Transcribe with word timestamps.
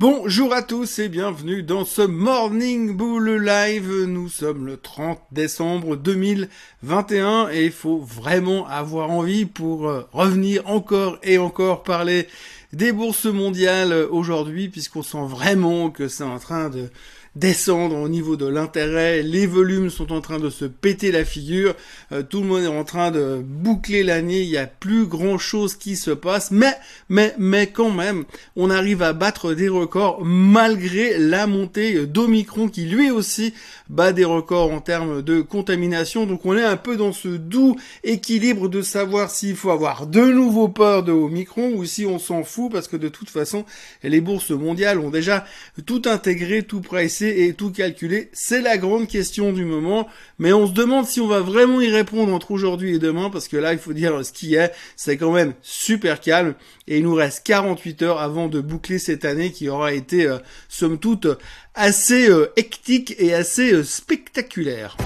Bonjour 0.00 0.54
à 0.54 0.62
tous 0.62 1.00
et 1.00 1.08
bienvenue 1.08 1.64
dans 1.64 1.84
ce 1.84 2.02
Morning 2.02 2.96
Bull 2.96 3.30
Live. 3.44 4.04
Nous 4.04 4.28
sommes 4.28 4.64
le 4.64 4.76
30 4.76 5.20
décembre 5.32 5.96
2021 5.96 7.48
et 7.50 7.64
il 7.64 7.72
faut 7.72 7.98
vraiment 7.98 8.68
avoir 8.68 9.10
envie 9.10 9.44
pour 9.44 9.88
euh, 9.88 10.08
revenir 10.12 10.64
encore 10.68 11.18
et 11.24 11.36
encore 11.38 11.82
parler 11.82 12.28
des 12.72 12.92
bourses 12.92 13.24
mondiales 13.24 13.92
aujourd'hui 13.92 14.68
puisqu'on 14.68 15.02
sent 15.02 15.26
vraiment 15.26 15.90
que 15.90 16.06
c'est 16.06 16.22
en 16.22 16.38
train 16.38 16.68
de 16.68 16.90
descendre 17.36 17.96
au 17.96 18.08
niveau 18.08 18.36
de 18.36 18.46
l'intérêt, 18.46 19.22
les 19.22 19.46
volumes 19.46 19.90
sont 19.90 20.12
en 20.12 20.20
train 20.20 20.38
de 20.38 20.50
se 20.50 20.64
péter 20.64 21.12
la 21.12 21.24
figure, 21.24 21.74
euh, 22.12 22.22
tout 22.22 22.40
le 22.40 22.46
monde 22.46 22.62
est 22.62 22.66
en 22.66 22.84
train 22.84 23.10
de 23.10 23.40
boucler 23.44 24.02
l'année, 24.02 24.40
il 24.40 24.48
y 24.48 24.56
a 24.56 24.66
plus 24.66 25.06
grand 25.06 25.38
chose 25.38 25.74
qui 25.74 25.96
se 25.96 26.10
passe, 26.10 26.50
mais, 26.50 26.74
mais, 27.08 27.34
mais 27.38 27.68
quand 27.68 27.90
même, 27.90 28.24
on 28.56 28.70
arrive 28.70 29.02
à 29.02 29.12
battre 29.12 29.54
des 29.54 29.68
records 29.68 30.24
malgré 30.24 31.18
la 31.18 31.46
montée 31.46 32.06
d'Omicron 32.06 32.68
qui 32.68 32.86
lui 32.86 33.10
aussi 33.10 33.54
bat 33.88 34.12
des 34.12 34.24
records 34.24 34.72
en 34.72 34.80
termes 34.80 35.22
de 35.22 35.40
contamination, 35.40 36.26
donc 36.26 36.44
on 36.44 36.56
est 36.56 36.64
un 36.64 36.76
peu 36.76 36.96
dans 36.96 37.12
ce 37.12 37.28
doux 37.28 37.76
équilibre 38.04 38.68
de 38.68 38.82
savoir 38.82 39.30
s'il 39.30 39.56
faut 39.56 39.70
avoir 39.70 40.06
de 40.06 40.20
nouveau 40.20 40.68
peur 40.68 41.02
de 41.02 41.12
Omicron 41.12 41.72
ou 41.74 41.84
si 41.84 42.06
on 42.06 42.18
s'en 42.18 42.42
fout 42.42 42.72
parce 42.72 42.88
que 42.88 42.96
de 42.96 43.08
toute 43.08 43.30
façon, 43.30 43.64
les 44.02 44.20
bourses 44.20 44.50
mondiales 44.50 44.98
ont 44.98 45.10
déjà 45.10 45.44
tout 45.86 46.02
intégré, 46.06 46.62
tout 46.62 46.80
pricé 46.80 47.17
et 47.26 47.52
tout 47.54 47.70
calculer 47.70 48.28
C'est 48.32 48.60
la 48.60 48.78
grande 48.78 49.08
question 49.08 49.52
du 49.52 49.64
moment. 49.64 50.08
Mais 50.38 50.52
on 50.52 50.66
se 50.66 50.72
demande 50.72 51.06
si 51.06 51.20
on 51.20 51.26
va 51.26 51.40
vraiment 51.40 51.80
y 51.80 51.90
répondre 51.90 52.32
entre 52.32 52.50
aujourd'hui 52.50 52.96
et 52.96 52.98
demain, 52.98 53.30
parce 53.30 53.48
que 53.48 53.56
là, 53.56 53.72
il 53.72 53.78
faut 53.78 53.92
dire 53.92 54.24
ce 54.24 54.32
qui 54.32 54.54
est, 54.54 54.72
c'est 54.96 55.16
quand 55.16 55.32
même 55.32 55.54
super 55.62 56.20
calme. 56.20 56.54
Et 56.86 56.98
il 56.98 57.04
nous 57.04 57.14
reste 57.14 57.44
48 57.44 58.02
heures 58.02 58.20
avant 58.20 58.48
de 58.48 58.60
boucler 58.60 58.98
cette 58.98 59.24
année 59.24 59.52
qui 59.52 59.68
aura 59.68 59.92
été, 59.92 60.26
euh, 60.26 60.38
somme 60.68 60.98
toute, 60.98 61.26
assez 61.74 62.28
euh, 62.28 62.52
hectique 62.56 63.14
et 63.18 63.34
assez 63.34 63.72
euh, 63.72 63.84
spectaculaire. 63.84 64.96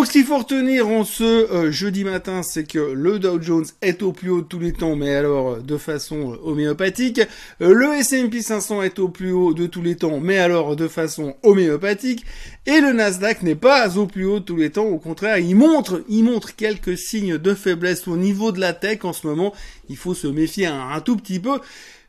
Donc 0.00 0.06
ce 0.06 0.12
qu'il 0.12 0.24
faut 0.24 0.38
retenir 0.38 0.88
en 0.88 1.04
ce 1.04 1.24
euh, 1.24 1.70
jeudi 1.70 2.04
matin, 2.04 2.42
c'est 2.42 2.64
que 2.64 2.78
le 2.78 3.18
Dow 3.18 3.38
Jones 3.38 3.66
est 3.82 4.02
au 4.02 4.12
plus 4.12 4.30
haut 4.30 4.40
de 4.40 4.46
tous 4.46 4.58
les 4.58 4.72
temps, 4.72 4.96
mais 4.96 5.14
alors 5.14 5.50
euh, 5.50 5.60
de 5.60 5.76
façon 5.76 6.32
euh, 6.32 6.36
homéopathique. 6.42 7.20
le 7.58 7.92
S&P 7.98 8.40
500 8.40 8.80
est 8.80 8.98
au 8.98 9.10
plus 9.10 9.32
haut 9.32 9.52
de 9.52 9.66
tous 9.66 9.82
les 9.82 9.96
temps, 9.96 10.18
mais 10.18 10.38
alors 10.38 10.74
de 10.74 10.88
façon 10.88 11.36
homéopathique. 11.42 12.24
Et 12.64 12.80
le 12.80 12.94
Nasdaq 12.94 13.42
n'est 13.42 13.54
pas 13.54 13.98
au 13.98 14.06
plus 14.06 14.24
haut 14.24 14.40
de 14.40 14.44
tous 14.46 14.56
les 14.56 14.70
temps, 14.70 14.86
au 14.86 14.96
contraire, 14.96 15.36
il 15.36 15.54
montre, 15.54 16.02
il 16.08 16.24
montre 16.24 16.56
quelques 16.56 16.96
signes 16.96 17.36
de 17.36 17.52
faiblesse 17.52 18.08
au 18.08 18.16
niveau 18.16 18.52
de 18.52 18.60
la 18.60 18.72
tech 18.72 19.00
en 19.04 19.12
ce 19.12 19.26
moment. 19.26 19.52
Il 19.90 19.98
faut 19.98 20.14
se 20.14 20.28
méfier 20.28 20.64
un 20.64 21.00
tout 21.02 21.18
petit 21.18 21.40
peu. 21.40 21.58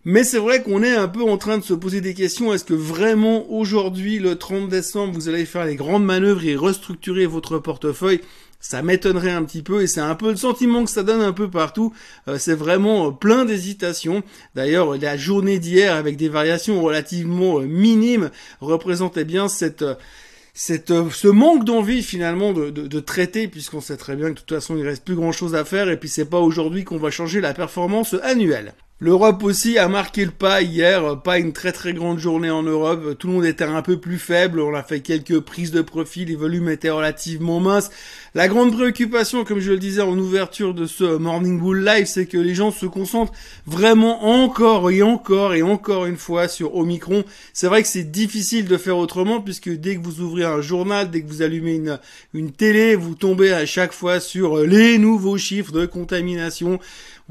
Mais 0.03 0.23
c'est 0.23 0.39
vrai 0.39 0.63
qu'on 0.63 0.81
est 0.81 0.95
un 0.95 1.07
peu 1.07 1.21
en 1.21 1.37
train 1.37 1.59
de 1.59 1.63
se 1.63 1.75
poser 1.75 2.01
des 2.01 2.15
questions. 2.15 2.51
Est-ce 2.51 2.65
que 2.65 2.73
vraiment 2.73 3.51
aujourd'hui, 3.51 4.17
le 4.17 4.35
30 4.35 4.67
décembre, 4.67 5.13
vous 5.13 5.29
allez 5.29 5.45
faire 5.45 5.63
les 5.63 5.75
grandes 5.75 6.03
manœuvres 6.03 6.43
et 6.43 6.55
restructurer 6.55 7.27
votre 7.27 7.59
portefeuille? 7.59 8.21
Ça 8.59 8.81
m'étonnerait 8.81 9.31
un 9.31 9.43
petit 9.43 9.61
peu 9.61 9.83
et 9.83 9.87
c'est 9.87 10.01
un 10.01 10.15
peu 10.15 10.31
le 10.31 10.37
sentiment 10.37 10.83
que 10.83 10.89
ça 10.89 11.03
donne 11.03 11.21
un 11.21 11.33
peu 11.33 11.49
partout. 11.51 11.93
Euh, 12.27 12.39
c'est 12.39 12.55
vraiment 12.55 13.07
euh, 13.07 13.11
plein 13.11 13.45
d'hésitations. 13.45 14.23
D'ailleurs, 14.55 14.97
la 14.97 15.17
journée 15.17 15.59
d'hier 15.59 15.95
avec 15.95 16.17
des 16.17 16.29
variations 16.29 16.81
relativement 16.81 17.59
euh, 17.59 17.65
minimes 17.65 18.31
représentait 18.59 19.25
bien 19.25 19.49
cette 19.49 19.85
cette, 20.53 20.91
ce 21.11 21.27
manque 21.29 21.63
d'envie 21.63 22.03
finalement 22.03 22.51
de, 22.53 22.71
de, 22.71 22.85
de 22.85 22.99
traiter 22.99 23.47
puisqu'on 23.47 23.79
sait 23.81 23.95
très 23.95 24.17
bien 24.17 24.27
que 24.27 24.33
de 24.33 24.39
toute 24.39 24.53
façon 24.53 24.75
il 24.75 24.85
reste 24.85 25.05
plus 25.05 25.15
grand 25.15 25.31
chose 25.31 25.55
à 25.55 25.63
faire 25.63 25.89
et 25.89 25.97
puis 25.97 26.09
c'est 26.09 26.25
pas 26.25 26.39
aujourd'hui 26.39 26.83
qu'on 26.83 26.97
va 26.97 27.09
changer 27.09 27.39
la 27.39 27.53
performance 27.53 28.15
annuelle. 28.21 28.73
L'Europe 29.03 29.41
aussi 29.41 29.79
a 29.79 29.87
marqué 29.87 30.25
le 30.25 30.29
pas 30.29 30.61
hier, 30.61 31.19
pas 31.23 31.39
une 31.39 31.53
très 31.53 31.71
très 31.71 31.91
grande 31.91 32.19
journée 32.19 32.51
en 32.51 32.61
Europe, 32.61 33.17
tout 33.17 33.25
le 33.25 33.33
monde 33.33 33.45
était 33.45 33.63
un 33.63 33.81
peu 33.81 33.97
plus 33.97 34.19
faible, 34.19 34.59
on 34.59 34.75
a 34.75 34.83
fait 34.83 34.99
quelques 34.99 35.39
prises 35.39 35.71
de 35.71 35.81
profit, 35.81 36.23
les 36.23 36.35
volumes 36.35 36.69
étaient 36.69 36.91
relativement 36.91 37.59
minces. 37.59 37.89
La 38.35 38.47
grande 38.47 38.71
préoccupation, 38.71 39.43
comme 39.43 39.59
je 39.59 39.71
le 39.71 39.79
disais 39.79 40.03
en 40.03 40.15
ouverture 40.15 40.75
de 40.75 40.85
ce 40.85 41.17
Morning 41.17 41.59
Bull 41.59 41.83
Live, 41.83 42.05
c'est 42.05 42.27
que 42.27 42.37
les 42.37 42.53
gens 42.53 42.69
se 42.69 42.85
concentrent 42.85 43.33
vraiment 43.65 44.23
encore 44.23 44.91
et 44.91 45.01
encore 45.01 45.55
et 45.55 45.63
encore 45.63 46.05
une 46.05 46.15
fois 46.15 46.47
sur 46.47 46.75
Omicron. 46.75 47.23
C'est 47.53 47.67
vrai 47.67 47.81
que 47.81 47.89
c'est 47.89 48.11
difficile 48.11 48.67
de 48.67 48.77
faire 48.77 48.97
autrement 48.97 49.41
puisque 49.41 49.69
dès 49.71 49.95
que 49.95 50.01
vous 50.01 50.21
ouvrez 50.21 50.45
un 50.45 50.61
journal, 50.61 51.09
dès 51.09 51.23
que 51.23 51.27
vous 51.27 51.41
allumez 51.41 51.73
une, 51.73 51.99
une 52.35 52.51
télé, 52.51 52.95
vous 52.95 53.15
tombez 53.15 53.51
à 53.51 53.65
chaque 53.65 53.93
fois 53.93 54.19
sur 54.19 54.59
les 54.59 54.99
nouveaux 54.99 55.39
chiffres 55.39 55.71
de 55.71 55.87
contamination. 55.87 56.79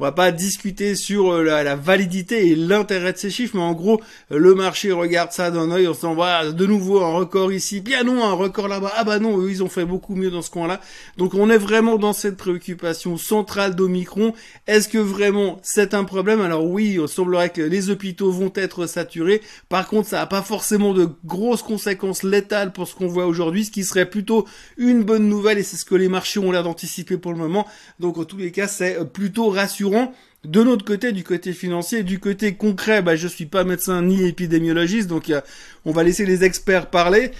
On 0.01 0.05
va 0.05 0.13
pas 0.13 0.33
discuter 0.33 0.95
sur 0.95 1.31
euh, 1.31 1.43
la, 1.43 1.77
validité 1.77 2.49
et 2.49 2.57
l'intérêt 2.57 3.13
de 3.13 3.19
ces 3.19 3.29
chiffres, 3.29 3.55
mais 3.55 3.63
en 3.63 3.75
gros, 3.75 4.01
le 4.31 4.55
marché 4.55 4.93
regarde 4.93 5.31
ça 5.31 5.51
d'un 5.51 5.71
œil, 5.71 5.89
on 5.89 5.93
s'en 5.93 6.15
va 6.15 6.53
de 6.53 6.67
nouveau 6.67 7.03
un 7.03 7.13
record 7.13 7.53
ici, 7.53 7.83
bien 7.83 8.03
non, 8.03 8.25
un 8.25 8.33
record 8.33 8.67
là-bas, 8.67 8.93
ah 8.97 9.05
bah 9.05 9.19
non, 9.19 9.39
eux 9.39 9.51
ils 9.51 9.63
ont 9.63 9.69
fait 9.69 9.85
beaucoup 9.85 10.15
mieux 10.15 10.31
dans 10.31 10.41
ce 10.41 10.49
coin-là. 10.49 10.81
Donc 11.19 11.35
on 11.35 11.51
est 11.51 11.59
vraiment 11.59 11.99
dans 11.99 12.15
cette 12.15 12.39
préoccupation 12.39 13.19
centrale 13.19 13.75
d'Omicron. 13.75 14.33
Est-ce 14.67 14.89
que 14.89 14.97
vraiment 14.97 15.59
c'est 15.63 15.93
un 15.93 16.05
problème? 16.05 16.41
Alors 16.41 16.65
oui, 16.65 16.97
il 16.99 17.07
semblerait 17.07 17.51
que 17.51 17.61
les 17.61 17.91
hôpitaux 17.91 18.31
vont 18.31 18.53
être 18.55 18.87
saturés. 18.87 19.43
Par 19.69 19.87
contre, 19.87 20.09
ça 20.09 20.17
n'a 20.17 20.27
pas 20.27 20.41
forcément 20.41 20.95
de 20.95 21.11
grosses 21.27 21.63
conséquences 21.63 22.23
létales 22.23 22.73
pour 22.73 22.89
ce 22.89 22.95
qu'on 22.95 23.07
voit 23.07 23.27
aujourd'hui, 23.27 23.67
ce 23.67 23.71
qui 23.71 23.85
serait 23.85 24.09
plutôt 24.09 24.47
une 24.79 25.03
bonne 25.03 25.29
nouvelle 25.29 25.59
et 25.59 25.63
c'est 25.63 25.77
ce 25.77 25.85
que 25.85 25.95
les 25.95 26.09
marchés 26.09 26.41
ont 26.41 26.53
l'air 26.53 26.63
d'anticiper 26.63 27.19
pour 27.19 27.33
le 27.33 27.39
moment. 27.39 27.67
Donc 27.99 28.17
en 28.17 28.25
tous 28.25 28.39
les 28.39 28.51
cas, 28.51 28.67
c'est 28.67 29.05
plutôt 29.13 29.51
rassurant 29.51 29.90
de 30.45 30.63
notre 30.63 30.85
côté, 30.85 31.13
du 31.13 31.23
côté 31.23 31.53
financier, 31.53 32.03
du 32.03 32.19
côté 32.19 32.55
concret, 32.55 33.03
bah, 33.03 33.17
je 33.17 33.29
suis 33.29 33.47
pas 33.47 33.65
médecin 33.65 34.03
ni 34.03 34.25
épidémiologiste, 34.27 35.09
donc 35.09 35.33
on 35.85 35.93
va 35.93 36.03
laisser 36.03 36.25
les 36.25 36.45
experts 36.45 36.87
parler. 36.87 37.33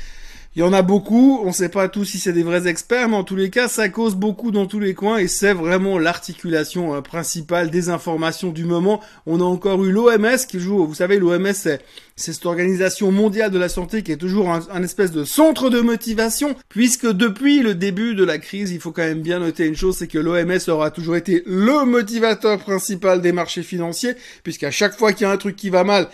Il 0.57 0.59
y 0.59 0.63
en 0.65 0.73
a 0.73 0.83
beaucoup, 0.83 1.41
on 1.45 1.53
sait 1.53 1.69
pas 1.69 1.89
tous 1.89 2.05
si 2.05 2.19
c'est 2.19 2.33
des 2.33 2.43
vrais 2.43 2.67
experts, 2.67 3.09
mais 3.09 3.15
en 3.15 3.23
tous 3.23 3.37
les 3.37 3.51
cas, 3.51 3.69
ça 3.69 3.89
cause 3.89 4.17
beaucoup 4.17 4.51
dans 4.51 4.67
tous 4.67 4.81
les 4.81 4.95
coins 4.95 5.19
et 5.19 5.29
c'est 5.29 5.53
vraiment 5.53 5.97
l'articulation 5.97 6.93
euh, 6.93 7.03
principale 7.03 7.71
des 7.71 7.89
informations 7.89 8.51
du 8.51 8.65
moment. 8.65 9.01
On 9.27 9.41
a 9.41 9.45
encore 9.45 9.85
eu 9.85 9.93
l'OMS 9.93 10.39
qui 10.49 10.59
joue, 10.59 10.85
vous 10.85 10.95
savez, 10.95 11.21
l'OMS 11.21 11.53
c'est 11.53 12.33
cette 12.33 12.45
organisation 12.47 13.13
mondiale 13.13 13.53
de 13.53 13.61
la 13.61 13.69
santé 13.69 14.03
qui 14.03 14.11
est 14.11 14.17
toujours 14.17 14.51
un, 14.51 14.83
espèce 14.83 15.13
de 15.13 15.23
centre 15.23 15.71
de 15.71 15.81
motivation, 15.81 16.57
puisque 16.69 17.07
depuis 17.07 17.61
le 17.61 17.77
début 17.77 18.17
de 18.17 18.25
la 18.25 18.39
crise, 18.39 18.73
il 18.73 18.81
faut 18.81 18.91
quand 18.91 19.03
même 19.03 19.23
bien 19.23 19.39
noter 19.39 19.67
une 19.67 19.77
chose, 19.77 19.99
c'est 19.99 20.09
que 20.09 20.19
l'OMS 20.19 20.59
aura 20.69 20.91
toujours 20.91 21.15
été 21.15 21.45
le 21.47 21.87
motivateur 21.87 22.59
principal 22.59 23.21
des 23.23 23.31
marchés 23.31 23.63
financiers, 23.63 24.15
puisqu'à 24.43 24.73
chaque 24.73 24.99
fois 24.99 25.13
qu'il 25.13 25.29
y 25.29 25.31
a 25.31 25.33
un 25.33 25.37
truc 25.37 25.55
qui 25.55 25.71
va 25.71 25.85
mal, 25.85 26.09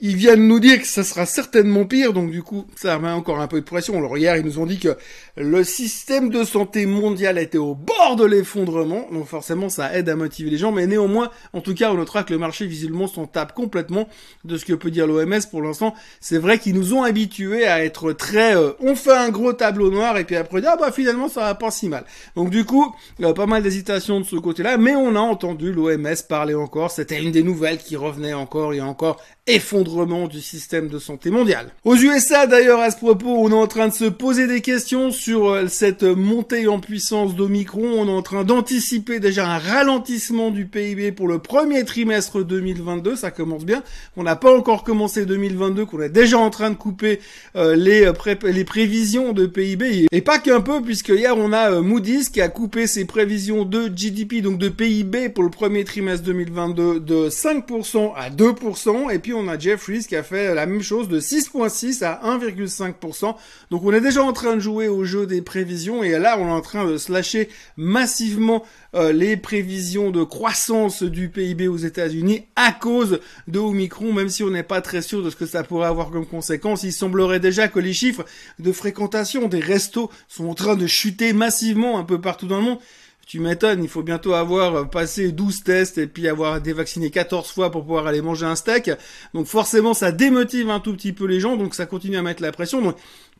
ils 0.00 0.16
viennent 0.16 0.48
nous 0.48 0.58
dire 0.58 0.80
que 0.80 0.86
ça 0.88 1.04
sera 1.04 1.24
certainement 1.24 1.84
pire, 1.84 2.12
donc 2.12 2.32
du 2.32 2.42
coup, 2.42 2.66
ça 2.74 2.98
met 2.98 3.10
encore 3.10 3.38
un 3.38 3.46
peu 3.46 3.60
de 3.60 3.64
pression. 3.64 3.96
Alors 3.96 4.18
hier, 4.18 4.36
ils 4.36 4.44
nous 4.44 4.58
ont 4.58 4.66
dit 4.66 4.80
que 4.80 4.96
le 5.36 5.62
système 5.62 6.30
de 6.30 6.42
santé 6.42 6.84
mondial 6.84 7.38
était 7.38 7.58
au 7.58 7.76
bord 7.76 8.16
de 8.16 8.24
l'effondrement, 8.24 9.06
donc 9.12 9.26
forcément, 9.26 9.68
ça 9.68 9.96
aide 9.96 10.08
à 10.08 10.16
motiver 10.16 10.50
les 10.50 10.58
gens, 10.58 10.72
mais 10.72 10.88
néanmoins, 10.88 11.30
en 11.52 11.60
tout 11.60 11.74
cas, 11.74 11.92
on 11.92 11.94
notera 11.94 12.24
que 12.24 12.32
le 12.32 12.40
marché, 12.40 12.66
visiblement, 12.66 13.06
s'en 13.06 13.26
tape 13.26 13.54
complètement 13.54 14.08
de 14.44 14.58
ce 14.58 14.64
que 14.64 14.72
peut 14.72 14.90
dire 14.90 15.06
l'OMS 15.06 15.40
pour 15.48 15.62
l'instant. 15.62 15.94
C'est 16.20 16.38
vrai 16.38 16.58
qu'ils 16.58 16.74
nous 16.74 16.94
ont 16.94 17.04
habitués 17.04 17.64
à 17.64 17.84
être 17.84 18.12
très, 18.12 18.56
euh, 18.56 18.72
on 18.80 18.96
fait 18.96 19.16
un 19.16 19.30
gros 19.30 19.52
tableau 19.52 19.92
noir, 19.92 20.18
et 20.18 20.24
puis 20.24 20.34
après, 20.34 20.60
ah 20.66 20.76
bah 20.76 20.90
finalement, 20.90 21.28
ça 21.28 21.42
va 21.42 21.54
pas 21.54 21.70
si 21.70 21.88
mal. 21.88 22.04
Donc 22.34 22.50
du 22.50 22.64
coup, 22.64 22.92
a 23.22 23.32
pas 23.32 23.46
mal 23.46 23.62
d'hésitations 23.62 24.18
de 24.18 24.26
ce 24.26 24.36
côté-là, 24.36 24.76
mais 24.76 24.96
on 24.96 25.14
a 25.14 25.20
entendu 25.20 25.72
l'OMS 25.72 26.14
parler 26.28 26.54
encore, 26.54 26.90
c'était 26.90 27.22
une 27.22 27.30
des 27.30 27.44
nouvelles 27.44 27.78
qui 27.78 27.94
revenait 27.94 28.34
encore 28.34 28.74
et 28.74 28.80
encore 28.80 29.20
effondrement 29.46 30.26
du 30.26 30.40
système 30.40 30.88
de 30.88 30.98
santé 30.98 31.30
mondial. 31.30 31.66
Aux 31.84 31.96
USA 31.96 32.46
d'ailleurs 32.46 32.80
à 32.80 32.90
ce 32.90 32.96
propos, 32.96 33.28
on 33.28 33.50
est 33.50 33.54
en 33.54 33.66
train 33.66 33.88
de 33.88 33.92
se 33.92 34.06
poser 34.06 34.46
des 34.46 34.62
questions 34.62 35.10
sur 35.10 35.50
euh, 35.50 35.66
cette 35.68 36.02
montée 36.02 36.66
en 36.66 36.80
puissance 36.80 37.34
d'Omicron, 37.34 37.82
on 37.98 38.08
est 38.08 38.10
en 38.10 38.22
train 38.22 38.44
d'anticiper 38.44 39.20
déjà 39.20 39.46
un 39.46 39.58
ralentissement 39.58 40.50
du 40.50 40.64
PIB 40.64 41.12
pour 41.12 41.28
le 41.28 41.40
premier 41.40 41.84
trimestre 41.84 42.42
2022, 42.42 43.16
ça 43.16 43.30
commence 43.30 43.66
bien. 43.66 43.82
On 44.16 44.22
n'a 44.22 44.34
pas 44.34 44.56
encore 44.56 44.82
commencé 44.82 45.26
2022, 45.26 45.84
qu'on 45.84 46.00
est 46.00 46.08
déjà 46.08 46.38
en 46.38 46.48
train 46.48 46.70
de 46.70 46.76
couper 46.76 47.20
euh, 47.54 47.76
les, 47.76 48.06
euh, 48.06 48.34
les 48.44 48.64
prévisions 48.64 49.34
de 49.34 49.44
PIB 49.44 50.06
et 50.10 50.20
pas 50.22 50.38
qu'un 50.38 50.62
peu 50.62 50.80
puisque 50.80 51.10
hier 51.10 51.36
on 51.36 51.52
a 51.52 51.82
Moody's 51.82 52.30
qui 52.30 52.40
a 52.40 52.48
coupé 52.48 52.86
ses 52.86 53.04
prévisions 53.04 53.66
de 53.66 53.90
GDP 53.94 54.40
donc 54.40 54.56
de 54.56 54.70
PIB 54.70 55.28
pour 55.28 55.44
le 55.44 55.50
premier 55.50 55.84
trimestre 55.84 56.24
2022 56.24 57.00
de 57.00 57.28
5% 57.28 58.14
à 58.16 58.30
2% 58.30 59.12
et 59.12 59.18
puis 59.18 59.33
on 59.34 59.48
a 59.48 59.58
Jeffries 59.58 60.04
qui 60.04 60.16
a 60.16 60.22
fait 60.22 60.54
la 60.54 60.66
même 60.66 60.82
chose 60.82 61.08
de 61.08 61.20
6.6 61.20 62.04
à 62.04 62.20
1,5%. 62.24 63.34
Donc 63.70 63.82
on 63.84 63.92
est 63.92 64.00
déjà 64.00 64.22
en 64.22 64.32
train 64.32 64.54
de 64.54 64.60
jouer 64.60 64.88
au 64.88 65.04
jeu 65.04 65.26
des 65.26 65.42
prévisions 65.42 66.02
et 66.02 66.18
là 66.18 66.36
on 66.38 66.48
est 66.48 66.52
en 66.52 66.60
train 66.60 66.86
de 66.86 66.96
slasher 66.96 67.48
massivement 67.76 68.64
euh, 68.94 69.12
les 69.12 69.36
prévisions 69.36 70.10
de 70.10 70.22
croissance 70.22 71.02
du 71.02 71.28
PIB 71.28 71.68
aux 71.68 71.76
États-Unis 71.76 72.46
à 72.56 72.72
cause 72.72 73.20
de 73.48 73.58
Omicron, 73.58 74.12
même 74.12 74.28
si 74.28 74.42
on 74.42 74.50
n'est 74.50 74.62
pas 74.62 74.80
très 74.80 75.02
sûr 75.02 75.22
de 75.22 75.30
ce 75.30 75.36
que 75.36 75.46
ça 75.46 75.64
pourrait 75.64 75.88
avoir 75.88 76.10
comme 76.10 76.26
conséquence. 76.26 76.84
Il 76.84 76.92
semblerait 76.92 77.40
déjà 77.40 77.68
que 77.68 77.80
les 77.80 77.92
chiffres 77.92 78.24
de 78.58 78.72
fréquentation 78.72 79.48
des 79.48 79.60
restos 79.60 80.10
sont 80.28 80.46
en 80.46 80.54
train 80.54 80.76
de 80.76 80.86
chuter 80.86 81.32
massivement 81.32 81.98
un 81.98 82.04
peu 82.04 82.20
partout 82.20 82.46
dans 82.46 82.58
le 82.58 82.64
monde. 82.64 82.78
Tu 83.26 83.40
m'étonnes, 83.40 83.82
il 83.82 83.88
faut 83.88 84.02
bientôt 84.02 84.34
avoir 84.34 84.88
passé 84.90 85.32
12 85.32 85.62
tests 85.64 85.98
et 85.98 86.06
puis 86.06 86.28
avoir 86.28 86.60
dévacciné 86.60 87.10
14 87.10 87.50
fois 87.50 87.70
pour 87.70 87.82
pouvoir 87.82 88.06
aller 88.06 88.20
manger 88.20 88.46
un 88.46 88.56
steak. 88.56 88.90
Donc 89.32 89.46
forcément, 89.46 89.94
ça 89.94 90.12
démotive 90.12 90.70
un 90.70 90.80
tout 90.80 90.92
petit 90.92 91.12
peu 91.12 91.24
les 91.24 91.40
gens, 91.40 91.56
donc 91.56 91.74
ça 91.74 91.86
continue 91.86 92.16
à 92.16 92.22
mettre 92.22 92.42
la 92.42 92.52
pression. 92.52 92.94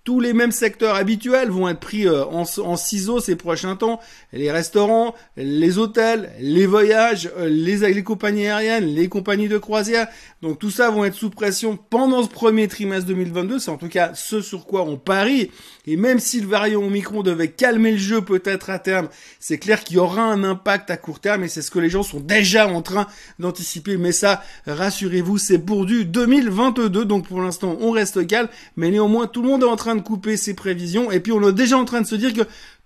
Tous 0.05 0.21
les 0.21 0.35
mêmes 0.35 0.53
secteurs 0.53 0.97
habituels 0.97 1.49
vont 1.49 1.67
être 1.67 1.81
pris 1.81 2.07
euh, 2.07 2.27
en, 2.27 2.77
ciseaux 2.77 3.21
ces 3.21 3.37
prochains 3.37 3.75
temps. 3.75 4.01
Les 4.35 4.53
restaurants, 4.53 5.15
les 5.39 5.79
hôtels, 5.79 6.31
les 6.39 6.67
voyages, 6.67 7.31
euh, 7.39 7.49
les, 7.49 8.03
compagnies 8.03 8.47
aériennes, 8.47 8.85
les 8.85 9.09
compagnies 9.09 9.49
de 9.49 9.57
croisière. 9.57 10.07
Donc 10.43 10.59
tout 10.59 10.71
ça 10.71 10.91
vont 10.91 11.07
être 11.07 11.15
sous 11.15 11.31
pression 11.31 11.79
pendant 11.89 12.23
ce 12.23 12.29
premier 12.29 12.69
trimestre 12.69 13.07
2022. 13.07 13.59
C'est 13.59 13.71
en 13.71 13.79
tout 13.79 13.89
cas 13.89 14.13
ce 14.15 14.43
sur 14.43 14.67
quoi 14.67 14.83
on 14.83 14.99
parie. 14.99 15.51
Et 15.87 15.97
même 15.97 16.19
si 16.19 16.41
le 16.41 16.49
variant 16.49 16.83
Omicron 16.83 17.23
devait 17.23 17.49
calmer 17.49 17.93
le 17.93 17.99
jeu 17.99 18.21
peut-être 18.21 18.69
à 18.69 18.79
terme, 18.79 19.09
c'est 19.41 19.59
clair 19.59 19.85
qu'il 19.85 19.97
y 19.97 19.99
aura 19.99 20.23
un 20.23 20.45
impact 20.45 20.91
à 20.91 20.99
court 20.99 21.21
terme 21.21 21.45
et 21.45 21.49
c'est 21.49 21.63
ce 21.63 21.71
que 21.71 21.79
les 21.79 21.89
gens 21.89 22.03
sont 22.03 22.21
déjà 22.21 22.69
en 22.69 22.83
train 22.83 23.07
d'anticiper. 23.39 23.97
Mais 23.97 24.13
ça, 24.13 24.43
rassurez-vous, 24.67 25.39
c'est 25.39 25.59
pour 25.59 25.87
du 25.87 26.05
2022. 26.05 27.07
Donc 27.07 27.27
pour 27.27 27.41
l'instant, 27.41 27.79
on 27.81 27.91
reste 27.91 28.27
calme. 28.27 28.49
Mais 28.77 28.91
néanmoins, 28.91 29.27
tout 29.27 29.41
le 29.41 29.49
monde 29.49 29.63
est 29.63 29.67
en 29.67 29.77
train 29.77 29.94
de 29.95 30.03
couper 30.03 30.37
ses 30.37 30.55
prévisions 30.55 31.11
et 31.11 31.21
puis 31.21 31.33
on 31.33 31.47
est 31.49 31.53
déjà 31.53 31.77
en 31.79 31.85
train 31.85 32.01
de 32.01 32.07
se 32.07 32.15
dire 32.15 32.33
que 32.33 32.43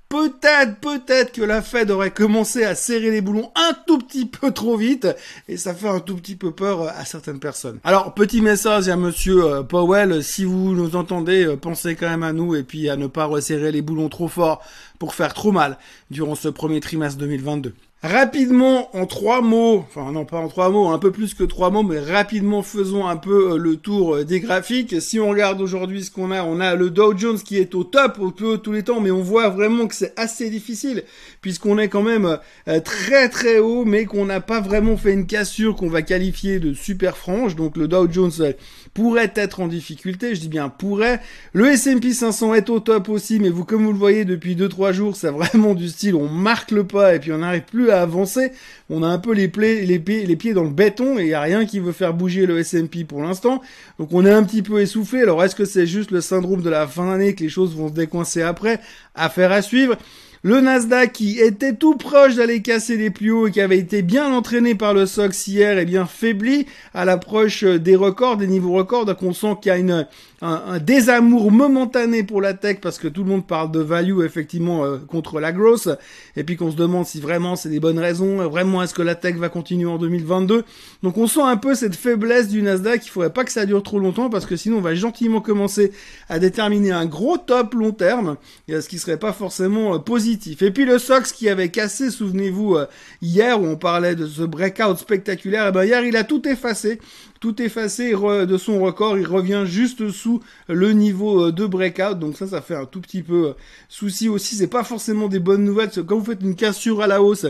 Peut-être, 0.08 0.76
peut-être 0.81 1.32
que 1.32 1.43
la 1.43 1.60
Fed 1.60 1.90
aurait 1.90 2.12
commencé 2.12 2.64
à 2.64 2.75
serrer 2.75 3.10
les 3.10 3.20
boulons 3.20 3.52
un 3.55 3.76
tout 3.87 3.99
petit 3.99 4.25
peu 4.25 4.52
trop 4.52 4.78
vite 4.78 5.06
et 5.49 5.58
ça 5.58 5.75
fait 5.75 5.88
un 5.88 6.00
tout 6.00 6.16
petit 6.16 6.34
peu 6.34 6.50
peur 6.50 6.88
à 6.88 7.05
certaines 7.05 7.40
personnes. 7.40 7.78
Alors, 7.84 8.14
petit 8.14 8.40
message 8.40 8.88
à 8.88 8.96
monsieur 8.96 9.44
euh, 9.44 9.62
Powell, 9.62 10.25
si 10.25 10.44
vous 10.44 10.72
nous 10.72 10.96
entendez, 10.96 11.44
euh, 11.44 11.58
pensez 11.58 11.94
quand 11.94 12.08
même 12.08 12.22
à 12.22 12.32
nous 12.32 12.55
et 12.55 12.62
puis 12.62 12.88
à 12.88 12.96
ne 12.96 13.06
pas 13.06 13.26
resserrer 13.26 13.70
les 13.70 13.82
boulons 13.82 14.08
trop 14.08 14.28
fort 14.28 14.62
pour 14.99 15.14
faire 15.14 15.34
trop 15.34 15.52
mal 15.52 15.76
durant 16.11 16.34
ce 16.34 16.49
premier 16.49 16.81
trimestre 16.81 17.19
2022. 17.19 17.75
Rapidement, 18.05 18.97
en 18.97 19.06
trois 19.06 19.43
mots, 19.43 19.79
enfin 19.79 20.12
non 20.12 20.25
pas 20.25 20.39
en 20.39 20.47
trois 20.47 20.71
mots, 20.71 20.87
un 20.87 21.00
peu 21.00 21.11
plus 21.11 21.35
que 21.35 21.43
trois 21.43 21.71
mots, 21.71 21.83
mais 21.83 21.99
rapidement 21.99 22.62
faisons 22.62 23.09
un 23.09 23.17
peu 23.17 23.55
euh, 23.55 23.56
le 23.56 23.75
tour 23.75 24.15
euh, 24.15 24.25
des 24.25 24.39
graphiques. 24.39 25.03
Si 25.03 25.19
on 25.19 25.31
regarde 25.31 25.61
aujourd'hui 25.61 26.05
ce 26.05 26.12
qu'on 26.12 26.31
a, 26.31 26.45
on 26.45 26.61
a 26.61 26.77
le 26.77 26.91
Dow 26.91 27.19
Jones 27.19 27.41
qui 27.41 27.56
est 27.56 27.75
au 27.75 27.83
top 27.83 28.21
au 28.21 28.31
peu 28.31 28.59
tous 28.59 28.71
les 28.71 28.85
temps, 28.85 29.00
mais 29.00 29.11
on 29.11 29.21
voit 29.21 29.49
vraiment 29.49 29.89
que 29.89 29.97
c'est 29.97 30.17
assez 30.17 30.49
difficile 30.49 31.03
puisqu'on 31.41 31.77
est 31.77 31.89
quand 31.89 32.05
même 32.05 32.39
euh, 32.69 32.79
très 32.79 33.29
très 33.31 33.59
haut, 33.59 33.85
mais 33.85 34.05
qu'on 34.05 34.27
n'a 34.27 34.41
pas 34.41 34.61
vraiment 34.61 34.97
fait 34.97 35.12
une 35.12 35.27
cassure 35.27 35.75
qu'on 35.75 35.89
va 35.89 36.03
qualifier 36.03 36.61
de 36.61 36.75
super 36.75 37.17
franche. 37.17 37.56
Donc 37.56 37.77
le 37.77 37.89
Dow 37.89 38.09
Jones 38.09 38.55
pourrait 38.95 39.33
être 39.35 39.59
en 39.59 39.67
difficulté, 39.67 40.37
je 40.37 40.41
dis 40.41 40.49
bien 40.49 40.69
pourrait. 40.69 41.21
Le 41.53 41.67
S&P 41.67 42.12
500 42.12 42.55
est 42.55 42.71
au 42.71 42.79
top 42.79 43.09
aussi, 43.09 43.41
mais 43.41 43.50
vous 43.50 43.65
comme 43.65 43.85
vous 43.85 43.93
le 43.93 43.99
voyez 43.99 44.25
depuis 44.25 44.55
deux 44.55 44.69
trois 44.69 44.93
jours, 44.93 45.17
c'est 45.17 45.31
vraiment 45.31 45.75
du 45.75 45.89
style 45.89 46.15
on 46.15 46.29
marque 46.29 46.71
le 46.71 46.87
pas 46.87 47.17
et 47.17 47.19
puis 47.19 47.33
on 47.33 47.39
n'arrive 47.39 47.62
plus 47.62 47.88
à 47.90 48.02
avancer. 48.02 48.52
On 48.90 49.02
a 49.02 49.06
un 49.08 49.19
peu 49.19 49.32
les, 49.32 49.49
pieds, 49.49 49.87
les 49.87 50.37
pieds 50.37 50.52
dans 50.52 50.64
le 50.64 50.70
béton 50.70 51.19
et 51.19 51.23
il 51.23 51.26
n'y 51.26 51.35
a 51.35 51.40
rien 51.40 51.67
qui 51.67 51.81
veut 51.81 51.93
faire 51.93 52.14
bouger 52.14 52.46
le 52.46 52.58
S&P 52.58 53.05
pour 53.05 53.23
l'instant. 53.23 53.61
Donc 53.99 54.08
on 54.12 54.25
est 54.25 54.31
un 54.31 54.43
petit 54.43 54.62
peu 54.62 54.81
essoufflé. 54.81 55.23
Alors 55.23 55.43
est-ce 55.44 55.55
que 55.55 55.64
c'est 55.64 55.87
juste 55.87 56.11
le 56.11 56.20
syndrome 56.20 56.62
de 56.62 56.70
la 56.70 56.87
fin 56.87 57.11
d'année 57.11 57.35
que 57.35 57.43
les 57.43 57.50
choses 57.50 57.76
vont 57.76 57.88
se 57.88 57.94
décoincer 57.94 58.43
après? 58.43 58.81
Affaire 59.14 59.52
à 59.52 59.62
suivre. 59.62 59.96
Le 60.44 60.61
Nasdaq 60.61 61.12
qui 61.12 61.40
était 61.40 61.75
tout 61.75 61.96
proche 61.96 62.37
d'aller 62.37 62.62
casser 62.62 62.96
les 62.96 63.11
plus 63.11 63.32
hauts 63.32 63.49
et 63.49 63.50
qui 63.50 63.61
avait 63.61 63.79
été 63.79 64.02
bien 64.02 64.32
entraîné 64.32 64.76
par 64.76 64.94
le 64.94 65.05
SOX 65.05 65.49
hier 65.49 65.79
et 65.79 65.85
bien 65.85 66.06
faibli 66.06 66.67
à 66.94 67.05
l'approche 67.05 67.64
des 67.64 67.96
records, 67.96 68.37
des 68.37 68.46
niveaux 68.46 68.73
records. 68.73 69.05
Donc 69.05 69.23
on 69.25 69.32
sent 69.32 69.56
qu'il 69.61 69.70
y 69.70 69.73
a 69.73 69.79
une, 69.79 70.06
un, 70.40 70.79
désamour 70.79 71.50
momentané 71.50 72.23
pour 72.23 72.40
la 72.40 72.55
tech 72.55 72.79
parce 72.81 72.99
que 72.99 73.08
tout 73.08 73.25
le 73.25 73.31
monde 73.31 73.46
parle 73.46 73.70
de 73.70 73.81
value 73.81 74.25
effectivement 74.25 74.85
euh, 74.85 74.99
contre 74.99 75.40
la 75.40 75.52
growth 75.52 75.88
et 76.37 76.44
puis 76.44 76.56
qu'on 76.56 76.70
se 76.70 76.76
demande 76.76 77.06
si 77.06 77.20
vraiment 77.20 77.56
c'est 77.56 77.69
des 77.69 77.81
bonnes 77.81 77.99
raisons, 77.99 78.49
vraiment 78.49 78.82
est-ce 78.82 78.94
que 78.94 79.02
la 79.02 79.14
tech 79.14 79.37
va 79.37 79.49
continuer 79.49 79.90
en 79.90 79.99
2022. 79.99 80.64
Donc 81.02 81.19
on 81.19 81.26
sent 81.26 81.43
un 81.43 81.56
peu 81.56 81.75
cette 81.75 81.96
faiblesse 81.96 82.49
du 82.49 82.62
Nasdaq, 82.62 83.05
il 83.05 83.11
faudrait 83.11 83.32
pas 83.32 83.44
que 83.44 83.52
ça 83.52 83.67
dure 83.67 83.82
trop 83.82 83.99
longtemps 83.99 84.31
parce 84.31 84.46
que 84.46 84.56
sinon 84.56 84.79
on 84.79 84.82
va 84.82 84.94
gentiment 84.94 85.40
commencer 85.40 85.93
à 86.29 86.38
déterminer 86.38 86.93
un 86.93 87.06
gros 87.06 87.38
top 87.38 87.75
long 87.75 87.93
terme, 87.93 88.37
et 88.69 88.81
ce 88.81 88.88
qui 88.88 88.99
serait 88.99 89.19
pas 89.19 89.32
forcément 89.32 89.94
euh, 89.94 89.99
positif. 89.99 90.62
Et 90.62 90.70
puis 90.70 90.85
le 90.85 90.99
Sox 90.99 91.32
qui 91.35 91.49
avait 91.49 91.70
cassé, 91.70 92.11
souvenez-vous, 92.11 92.76
euh, 92.76 92.87
hier 93.23 93.61
où 93.61 93.67
on 93.67 93.76
parlait 93.76 94.14
de 94.14 94.26
ce 94.26 94.43
breakout 94.43 94.96
spectaculaire, 94.96 95.67
et 95.67 95.69
eh 95.69 95.73
ben 95.73 95.85
hier 95.85 96.05
il 96.05 96.17
a 96.17 96.25
tout 96.25 96.46
effacé, 96.49 96.99
tout 97.40 97.62
effacé 97.62 98.12
de 98.12 98.56
son 98.58 98.81
record, 98.81 99.19
il 99.19 99.26
revient 99.26 99.62
juste 99.64 100.11
sous 100.11 100.40
le 100.69 100.93
niveau 100.93 101.46
euh, 101.46 101.52
de 101.52 101.67
breakout, 101.67 102.19
donc 102.19 102.37
ça 102.37 102.46
ça 102.46 102.61
fait 102.61 102.75
un 102.75 102.85
tout 102.85 103.00
petit 103.00 103.23
peu 103.23 103.49
euh, 103.49 103.52
souci 103.88 104.29
aussi, 104.29 104.56
c'est 104.56 104.67
pas 104.67 104.85
forcément 104.85 105.29
des 105.29 105.38
bonnes 105.38 105.64
nouvelles, 105.64 105.90
quand 106.06 106.19
vous 106.19 106.25
faites 106.25 106.43
une 106.43 106.56
cassure 106.56 107.02
à 107.02 107.06
la 107.06 107.23
hausse 107.23 107.46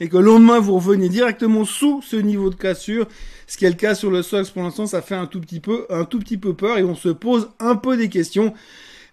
et 0.00 0.08
que 0.08 0.16
le 0.16 0.24
lendemain 0.24 0.58
vous 0.58 0.74
revenez 0.74 1.08
directement 1.08 1.64
sous 1.64 2.02
ce 2.02 2.16
niveau 2.16 2.50
de 2.50 2.54
cassure, 2.54 3.06
ce 3.46 3.58
qui 3.58 3.66
est 3.66 3.70
le 3.70 3.76
cas 3.76 3.94
sur 3.94 4.10
le 4.10 4.22
Sox 4.22 4.50
pour 4.50 4.62
l'instant, 4.62 4.86
ça 4.86 5.02
fait 5.02 5.14
un 5.14 5.26
tout 5.26 5.40
petit 5.40 5.60
peu, 5.60 5.84
un 5.90 6.04
tout 6.04 6.18
petit 6.18 6.38
peu 6.38 6.54
peur. 6.54 6.78
Et 6.78 6.84
on 6.84 6.94
se 6.94 7.10
pose 7.10 7.50
un 7.60 7.76
peu 7.76 7.98
des 7.98 8.08
questions. 8.08 8.54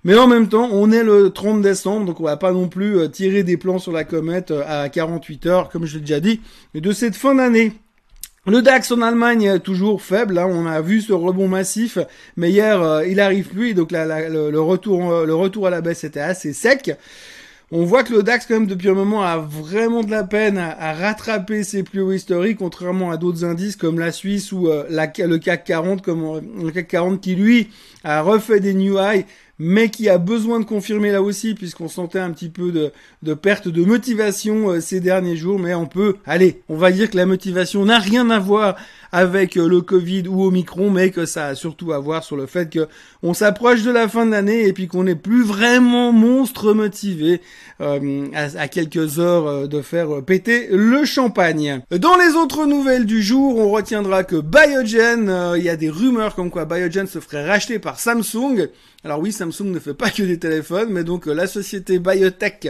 Mais 0.05 0.17
en 0.17 0.27
même 0.27 0.47
temps, 0.47 0.69
on 0.71 0.91
est 0.91 1.03
le 1.03 1.29
30 1.29 1.61
décembre, 1.61 2.05
donc 2.05 2.21
on 2.21 2.23
va 2.23 2.37
pas 2.37 2.53
non 2.53 2.69
plus 2.69 2.97
euh, 2.97 3.09
tirer 3.09 3.43
des 3.43 3.57
plans 3.57 3.79
sur 3.79 3.91
la 3.91 4.05
comète 4.05 4.51
à 4.51 4.87
48 4.87 5.45
heures, 5.45 5.69
comme 5.69 5.85
je 5.85 5.95
l'ai 5.95 6.01
déjà 6.01 6.21
dit, 6.21 6.39
mais 6.73 6.79
de 6.79 6.93
cette 6.93 7.15
fin 7.15 7.35
d'année. 7.35 7.73
Le 8.49 8.63
DAX 8.63 8.91
en 8.91 9.03
Allemagne 9.03 9.59
toujours 9.59 10.01
faible, 10.01 10.39
hein, 10.39 10.47
on 10.49 10.65
a 10.65 10.81
vu 10.81 11.01
ce 11.01 11.13
rebond 11.13 11.47
massif, 11.47 11.99
mais 12.35 12.49
hier 12.49 12.81
euh, 12.81 13.05
il 13.05 13.19
arrive 13.19 13.49
plus, 13.49 13.75
donc 13.75 13.91
le, 13.91 14.59
retour, 14.59 15.23
le 15.25 15.35
retour 15.35 15.67
à 15.67 15.69
la 15.69 15.81
baisse 15.81 16.03
était 16.03 16.19
assez 16.19 16.53
sec. 16.53 16.97
On 17.71 17.85
voit 17.85 18.03
que 18.03 18.11
le 18.11 18.23
DAX 18.23 18.47
quand 18.47 18.55
même 18.55 18.65
depuis 18.65 18.89
un 18.89 18.95
moment 18.95 19.21
a 19.21 19.37
vraiment 19.37 20.01
de 20.03 20.09
la 20.09 20.23
peine 20.23 20.57
à, 20.57 20.93
rattraper 20.93 21.63
ses 21.63 21.83
plus 21.83 22.01
hauts 22.01 22.11
historiques, 22.11 22.57
contrairement 22.57 23.11
à 23.11 23.17
d'autres 23.17 23.45
indices 23.45 23.75
comme 23.75 23.99
la 23.99 24.11
Suisse 24.11 24.51
ou 24.51 24.67
le 24.67 25.37
CAC 25.37 25.65
40, 25.65 26.01
comme 26.01 26.41
le 26.63 26.71
CAC 26.71 26.87
40 26.87 27.21
qui 27.21 27.35
lui 27.35 27.69
a 28.03 28.23
refait 28.23 28.59
des 28.59 28.73
new 28.73 28.97
highs 28.97 29.25
mais 29.59 29.89
qui 29.89 30.07
a 30.07 30.17
besoin 30.17 30.61
de 30.61 30.65
confirmer 30.65 31.11
là 31.11 31.21
aussi, 31.21 31.53
puisqu'on 31.53 31.89
sentait 31.89 32.19
un 32.19 32.31
petit 32.31 32.49
peu 32.49 32.71
de, 32.71 33.33
perte 33.33 33.67
de 33.67 33.83
motivation 33.83 34.69
euh, 34.69 34.79
ces 34.79 35.01
derniers 35.01 35.35
jours, 35.35 35.59
mais 35.59 35.73
on 35.73 35.85
peut, 35.85 36.15
allez, 36.25 36.61
on 36.69 36.77
va 36.77 36.91
dire 36.91 37.09
que 37.09 37.17
la 37.17 37.25
motivation 37.25 37.85
n'a 37.85 37.99
rien 37.99 38.29
à 38.29 38.39
voir 38.39 38.75
avec 39.11 39.57
euh, 39.57 39.67
le 39.67 39.81
Covid 39.81 40.27
ou 40.27 40.45
Omicron, 40.45 40.89
mais 40.89 41.11
que 41.11 41.25
ça 41.25 41.47
a 41.47 41.55
surtout 41.55 41.93
à 41.93 41.99
voir 41.99 42.23
sur 42.23 42.35
le 42.35 42.45
fait 42.45 42.69
que 42.69 42.87
on 43.23 43.33
s'approche 43.33 43.83
de 43.83 43.91
la 43.91 44.07
fin 44.07 44.25
de 44.25 44.31
l'année 44.31 44.67
et 44.67 44.73
puis 44.73 44.87
qu'on 44.87 45.03
n'est 45.03 45.15
plus 45.15 45.43
vraiment 45.43 46.11
monstre 46.11 46.73
motivé 46.73 47.41
euh, 47.81 48.27
à, 48.33 48.67
quelques 48.67 49.19
heures 49.19 49.47
euh, 49.47 49.67
de 49.67 49.81
faire 49.81 50.23
péter 50.23 50.67
le 50.71 51.05
champagne. 51.05 51.81
Dans 51.91 52.17
les 52.17 52.35
autres 52.35 52.65
nouvelles 52.65 53.05
du 53.05 53.21
jour, 53.21 53.57
on 53.57 53.71
retiendra 53.71 54.23
que 54.23 54.35
Biogen, 54.35 55.55
il 55.55 55.63
y 55.63 55.69
a 55.69 55.75
des 55.75 55.89
rumeurs 55.89 56.35
comme 56.35 56.49
quoi 56.49 56.65
Biogen 56.65 57.07
se 57.07 57.19
ferait 57.19 57.47
racheter 57.47 57.79
par 57.79 57.99
Samsung. 57.99 58.67
Alors 59.05 59.19
oui, 59.19 59.31
Samsung 59.31 59.71
ne 59.71 59.79
fait 59.79 59.93
pas 59.93 60.09
que 60.09 60.23
des 60.23 60.39
téléphones, 60.39 60.89
mais 60.91 61.05
donc 61.05 61.25
la 61.25 61.47
société 61.47 61.99
biotech, 61.99 62.67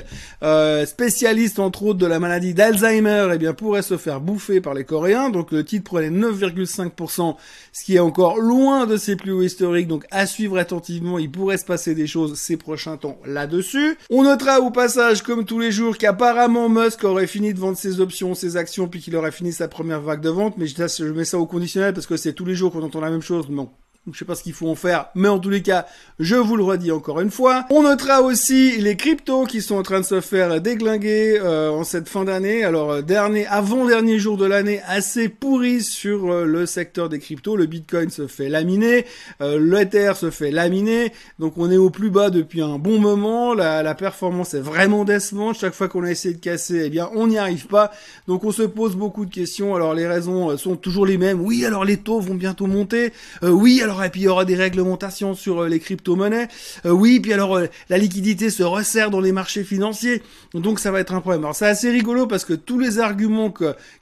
spécialiste 0.86 1.60
entre 1.60 1.84
autres 1.84 2.00
de 2.00 2.06
la 2.06 2.20
maladie 2.20 2.54
d'Alzheimer, 2.54 3.30
eh 3.34 3.38
bien 3.38 3.54
pourrait 3.54 3.82
se 3.82 3.98
faire 3.98 4.22
bouffer 4.22 4.62
par 4.62 4.76
les 4.76 4.84
Coréens. 4.84 5.30
Donc 5.30 5.52
le 5.52 5.64
titre 5.64 5.86
prenait 5.86 6.12
9,5%, 6.32 7.36
ce 7.72 7.84
qui 7.84 7.96
est 7.96 8.00
encore 8.00 8.38
loin 8.38 8.86
de 8.86 8.98
ses 8.98 9.16
plus 9.16 9.32
hauts 9.32 9.42
historiques, 9.42 9.88
donc 9.88 10.06
à 10.12 10.26
suivre 10.26 10.58
attentivement, 10.58 11.20
il 11.20 11.32
pourrait 11.32 11.58
se 11.58 11.66
passer 11.66 11.96
des 11.96 12.08
choses 12.08 12.36
ces 12.36 12.58
prochains 12.58 12.98
temps 12.98 13.20
là-dessus. 13.26 13.98
On 14.10 14.24
notera 14.24 14.60
au 14.60 14.72
passage, 14.72 15.22
comme 15.24 15.46
tous 15.46 15.60
les 15.60 15.72
jours, 15.72 15.98
qu'apparemment 15.98 16.70
Musk 16.70 17.04
aurait 17.04 17.28
fini 17.28 17.54
de 17.54 17.60
vendre 17.60 17.78
ses 17.78 18.00
options, 18.00 18.36
ses 18.36 18.58
actions, 18.58 18.88
puis 18.88 19.00
qu'il 19.00 19.16
aurait 19.16 19.32
fini 19.32 19.54
sa 19.54 19.68
première 19.68 20.02
vague 20.02 20.22
de 20.22 20.30
vente, 20.30 20.58
mais 20.58 20.68
je, 20.68 21.04
mets 21.12 21.26
ça 21.26 21.38
au 21.38 21.46
conditionnel 21.46 21.94
parce 21.94 22.08
que 22.08 22.18
c'est 22.18 22.34
tous 22.34 22.46
les 22.46 22.56
jours 22.56 22.72
qu'on 22.72 22.84
entend 22.84 23.02
la 23.02 23.10
même 23.10 23.22
chose, 23.22 23.50
non 23.50 23.70
je 24.14 24.20
sais 24.20 24.26
pas 24.26 24.36
ce 24.36 24.44
qu'il 24.44 24.54
faut 24.54 24.70
en 24.70 24.76
faire, 24.76 25.08
mais 25.16 25.28
en 25.28 25.40
tous 25.40 25.50
les 25.50 25.62
cas, 25.62 25.86
je 26.20 26.36
vous 26.36 26.56
le 26.56 26.64
redis 26.64 26.92
encore 26.92 27.22
une 27.22 27.32
fois. 27.32 27.66
On 27.70 27.84
notera 27.84 28.22
aussi 28.22 28.78
les 28.78 28.96
cryptos 28.96 29.46
qui 29.46 29.62
sont 29.62 29.76
en 29.76 29.84
train 29.84 30.00
de 30.00 30.06
se 30.06 30.22
faire 30.22 30.60
déglinguer 30.62 31.40
euh, 31.42 31.70
en 31.70 31.84
cette 31.84 32.10
fin 32.10 32.24
d'année. 32.26 32.64
Alors 32.64 32.92
euh, 32.92 33.02
dernier, 33.02 33.46
avant 33.48 33.86
dernier 33.86 34.20
jour 34.20 34.38
de 34.38 34.46
l'année, 34.46 34.82
assez 34.88 35.30
pourri 35.30 35.82
sur 35.82 36.32
euh, 36.32 36.46
le 36.46 36.66
secteur 36.66 37.10
des 37.10 37.20
cryptos. 37.20 37.56
Le 37.56 37.66
Bitcoin 37.66 38.10
se 38.10 38.28
fait 38.28 38.50
laminer, 38.50 39.06
l'Ether 39.40 40.14
se 40.16 40.30
fait 40.30 40.52
laminer. 40.52 41.12
Donc 41.40 41.54
on 41.58 41.72
est 41.72 41.78
au 41.78 41.90
plus 41.90 42.10
bas 42.10 42.30
depuis 42.30 42.62
un 42.62 42.78
bon 42.78 43.00
moment. 43.00 43.54
La, 43.54 43.84
la 43.84 43.96
performance 43.96 44.54
est 44.54 44.60
vraiment 44.60 45.06
décevante. 45.06 45.58
Chaque 45.58 45.74
fois 45.74 45.88
qu'on 45.88 46.04
a 46.04 46.12
essayé 46.12 46.34
de 46.34 46.40
casser, 46.40 46.84
eh 46.86 46.90
bien 46.90 47.10
on 47.16 47.28
n'y 47.28 47.38
arrive 47.38 47.68
pas. 47.68 47.92
Donc 48.28 48.44
on 48.44 48.52
se 48.52 48.64
pose 48.64 48.96
beaucoup 48.96 49.26
de 49.26 49.34
questions. 49.34 49.76
Alors 49.76 49.94
les 49.94 50.08
raisons 50.08 50.58
sont 50.58 50.76
toujours 50.76 51.06
les 51.06 51.18
mêmes. 51.18 51.42
Oui, 51.42 51.66
alors 51.66 51.86
les 51.86 51.98
taux 51.98 52.20
vont 52.20 52.36
bientôt 52.36 52.68
monter. 52.68 53.14
oui, 53.42 53.82
alors 53.82 53.99
et 54.04 54.10
puis 54.10 54.22
il 54.22 54.24
y 54.26 54.28
aura 54.28 54.46
des 54.46 54.56
réglementations 54.56 55.34
sur 55.36 55.64
euh, 55.64 55.68
les 55.68 55.80
crypto-monnaies. 55.80 56.48
Euh, 56.86 56.92
oui, 56.92 57.20
puis 57.20 57.34
alors 57.34 57.58
euh, 57.58 57.68
la 57.90 57.98
liquidité 57.98 58.50
se 58.50 58.64
resserre 58.64 59.10
dans 59.12 59.20
les 59.20 59.32
marchés 59.32 59.64
financiers. 59.64 60.22
Donc 60.54 60.80
ça 60.80 60.92
va 60.92 61.00
être 61.00 61.14
un 61.14 61.22
problème. 61.22 61.44
Alors 61.44 61.56
c'est 61.56 61.68
assez 61.68 61.90
rigolo 61.90 62.28
parce 62.28 62.46
que 62.46 62.54
tous 62.54 62.80
les 62.80 63.00
arguments 63.00 63.54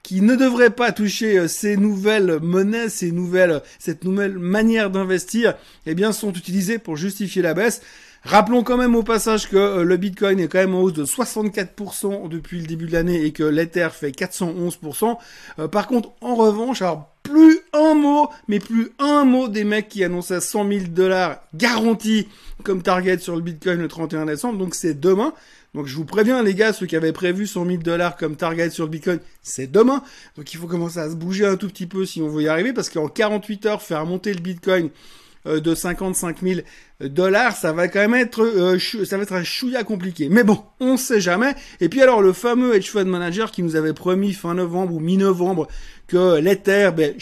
qui 0.04 0.22
ne 0.22 0.36
devraient 0.36 0.70
pas 0.70 0.92
toucher 0.92 1.48
ces 1.48 1.77
nouvelles 1.77 2.39
monnaies, 2.42 2.89
ces 2.89 3.12
nouvelles, 3.12 3.62
cette 3.80 4.04
nouvelle 4.04 4.38
manière 4.38 4.89
d'investir, 4.89 5.56
eh 5.86 5.96
bien 5.96 6.12
sont 6.12 6.34
utilisés 6.34 6.80
pour 6.80 6.98
justifier 6.98 7.42
la 7.42 7.54
baisse. 7.54 7.82
Rappelons 8.27 8.63
quand 8.63 8.75
même 8.75 8.96
au 8.96 9.04
passage 9.04 9.50
que 9.50 9.82
le 9.82 9.98
Bitcoin 9.98 10.39
est 10.42 10.50
quand 10.50 10.58
même 10.58 10.75
en 10.75 10.82
hausse 10.82 10.94
de 10.94 11.06
64% 11.06 12.27
depuis 12.27 12.60
le 12.60 12.68
début 12.68 12.86
de 12.86 12.92
l'année 12.92 13.24
et 13.24 13.32
que 13.32 13.44
l'Ether 13.44 13.88
fait 13.94 14.12
411%. 14.12 15.18
Euh, 15.60 15.68
par 15.70 15.88
contre, 15.88 16.12
en 16.20 16.36
revanche, 16.36 16.82
alors 16.82 17.10
plus 17.24 17.57
un 17.78 17.94
mot, 17.94 18.30
mais 18.48 18.60
plus 18.60 18.90
un 19.00 19.24
mot 19.24 19.48
des 19.48 19.64
mecs 19.64 19.88
qui 19.88 20.04
annonçaient 20.04 20.42
100 20.42 20.68
000 20.68 20.86
dollars 20.90 21.42
garantis 21.54 22.28
comme 22.64 22.82
target 22.82 23.20
sur 23.20 23.36
le 23.36 23.42
Bitcoin 23.42 23.80
le 23.80 23.88
31 23.88 24.26
décembre. 24.26 24.58
Donc 24.58 24.76
c'est 24.76 25.00
demain. 25.00 25.34
Donc 25.74 25.86
je 25.86 25.96
vous 25.96 26.06
préviens 26.06 26.42
les 26.42 26.56
gars, 26.56 26.74
ceux 26.74 26.86
qui 26.86 26.96
avaient 26.96 27.14
prévu 27.14 27.46
100 27.46 27.66
000 27.66 27.78
dollars 27.78 28.18
comme 28.18 28.36
target 28.36 28.70
sur 28.70 28.86
le 28.86 28.90
Bitcoin, 28.90 29.20
c'est 29.42 29.72
demain. 29.72 30.02
Donc 30.36 30.52
il 30.54 30.58
faut 30.58 30.68
commencer 30.68 31.00
à 31.00 31.10
se 31.10 31.16
bouger 31.16 31.46
un 31.46 31.56
tout 31.56 31.68
petit 31.68 31.86
peu 31.86 32.06
si 32.06 32.22
on 32.22 32.30
veut 32.30 32.44
y 32.44 32.48
arriver 32.48 32.74
parce 32.74 32.90
qu'en 32.90 33.08
48 33.08 33.66
heures, 33.68 33.82
faire 33.82 34.06
monter 34.06 34.34
le 34.34 34.40
Bitcoin 34.40 34.90
euh, 35.46 35.60
de 35.60 35.76
55 35.76 36.38
000 36.42 36.62
dollars, 37.02 37.56
ça 37.56 37.74
va 37.74 37.88
quand 37.88 38.00
même 38.00 38.16
être, 38.16 38.42
euh, 38.42 38.80
ça 39.06 39.18
va 39.18 39.24
être 39.24 39.34
un 39.34 39.44
chouïa 39.44 39.84
compliqué. 39.84 40.30
Mais 40.30 40.44
bon, 40.44 40.64
on 40.80 40.98
sait 40.98 41.22
jamais. 41.22 41.54
Et 41.80 41.90
puis 41.90 42.02
alors 42.02 42.22
le 42.22 42.34
fameux 42.34 42.76
hedge 42.76 42.90
fund 42.90 43.06
manager 43.06 43.52
qui 43.52 43.62
nous 43.62 43.76
avait 43.76 43.94
promis 43.94 44.34
fin 44.34 44.56
novembre 44.56 44.96
ou 44.96 45.00
mi-novembre 45.00 45.68
que 46.08 46.40
l'Ether, 46.40 46.90
ben, 46.96 47.14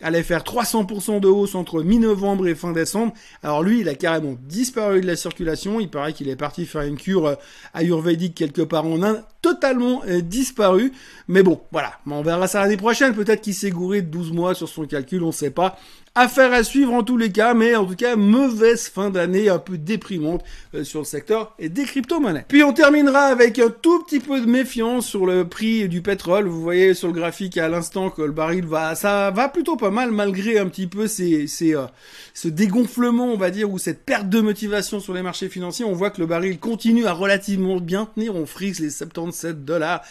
allait 0.00 0.22
faire 0.22 0.42
300% 0.42 1.20
de 1.20 1.28
hausse 1.28 1.54
entre 1.54 1.82
mi-novembre 1.82 2.48
et 2.48 2.54
fin 2.54 2.72
décembre. 2.72 3.12
Alors 3.42 3.62
lui, 3.62 3.80
il 3.80 3.88
a 3.88 3.94
carrément 3.94 4.36
disparu 4.46 5.00
de 5.00 5.06
la 5.06 5.16
circulation. 5.16 5.80
Il 5.80 5.88
paraît 5.88 6.12
qu'il 6.12 6.28
est 6.28 6.36
parti 6.36 6.66
faire 6.66 6.82
une 6.82 6.96
cure 6.96 7.26
euh, 7.26 7.34
ayurvédique 7.74 8.34
quelque 8.34 8.62
part 8.62 8.86
en 8.86 9.02
Inde, 9.02 9.22
totalement 9.42 10.02
euh, 10.08 10.20
disparu. 10.20 10.92
Mais 11.28 11.42
bon, 11.42 11.60
voilà, 11.72 11.92
on 12.06 12.22
verra 12.22 12.48
ça 12.48 12.60
l'année 12.60 12.76
prochaine. 12.76 13.14
Peut-être 13.14 13.40
qu'il 13.40 13.54
s'est 13.54 13.70
gouré 13.70 14.02
de 14.02 14.08
12 14.08 14.32
mois 14.32 14.54
sur 14.54 14.68
son 14.68 14.86
calcul, 14.86 15.22
on 15.22 15.28
ne 15.28 15.32
sait 15.32 15.50
pas. 15.50 15.78
Affaire 16.16 16.52
à 16.52 16.64
suivre 16.64 16.92
en 16.92 17.04
tous 17.04 17.16
les 17.16 17.30
cas, 17.30 17.54
mais 17.54 17.76
en 17.76 17.86
tout 17.86 17.94
cas, 17.94 18.16
mauvaise 18.16 18.88
fin 18.88 19.10
d'année 19.10 19.48
un 19.48 19.60
peu 19.60 19.78
déprimante 19.78 20.42
euh, 20.74 20.82
sur 20.82 20.98
le 20.98 21.04
secteur 21.04 21.54
et 21.60 21.68
des 21.68 21.84
crypto-monnaies. 21.84 22.46
Puis 22.48 22.64
on 22.64 22.72
terminera 22.72 23.26
avec 23.26 23.60
un 23.60 23.70
tout 23.70 24.02
petit 24.02 24.18
peu 24.18 24.40
de 24.40 24.46
méfiance 24.46 25.06
sur 25.06 25.24
le 25.24 25.46
prix 25.46 25.88
du 25.88 26.02
pétrole. 26.02 26.48
Vous 26.48 26.62
voyez 26.62 26.94
sur 26.94 27.06
le 27.06 27.14
graphique 27.14 27.58
à 27.58 27.68
l'instant 27.68 28.10
que 28.10 28.22
le 28.22 28.32
baril 28.32 28.66
va, 28.66 28.96
ça 28.96 29.30
va 29.30 29.48
plutôt 29.48 29.76
pas 29.76 29.92
mal 29.92 30.10
malgré 30.10 30.58
un 30.58 30.66
petit 30.66 30.88
peu 30.88 31.06
ces, 31.06 31.46
ces, 31.46 31.76
euh, 31.76 31.86
ce 32.34 32.48
dégonflement, 32.48 33.26
on 33.26 33.36
va 33.36 33.52
dire, 33.52 33.70
ou 33.70 33.78
cette 33.78 34.04
perte 34.04 34.28
de 34.28 34.40
motivation 34.40 34.98
sur 34.98 35.14
les 35.14 35.22
marchés 35.22 35.48
financiers. 35.48 35.84
On 35.84 35.92
voit 35.92 36.10
que 36.10 36.20
le 36.20 36.26
baril 36.26 36.58
continue 36.58 37.06
à 37.06 37.12
relativement 37.12 37.78
bien 37.78 38.06
tenir. 38.06 38.34
On 38.34 38.46
frise 38.46 38.80
les 38.80 38.90
77 38.90 39.64
dollars. 39.64 40.02